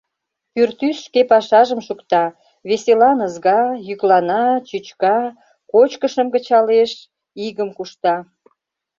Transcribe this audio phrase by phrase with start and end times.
[0.53, 2.23] Пӱртӱс шке пашажым шукта:
[2.67, 5.17] веселан ызга, йӱклана, чӱчка,
[5.71, 6.91] кочкышым кычалеш,
[7.45, 8.15] игым кушта.